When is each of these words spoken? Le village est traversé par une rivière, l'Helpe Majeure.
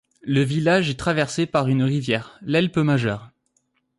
Le 0.23 0.41
village 0.41 0.89
est 0.89 0.97
traversé 0.99 1.45
par 1.45 1.67
une 1.67 1.83
rivière, 1.83 2.39
l'Helpe 2.41 2.77
Majeure. 2.77 3.29